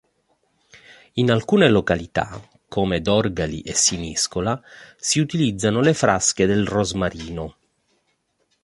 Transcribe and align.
In 1.13 1.29
alcune 1.29 1.69
località, 1.69 2.41
come 2.67 3.01
Dorgali 3.01 3.61
e 3.61 3.75
Siniscola, 3.75 4.59
si 4.97 5.19
utilizzano 5.19 5.79
le 5.79 5.93
frasche 5.93 6.47
del 6.47 6.65
rosmarino. 6.65 7.55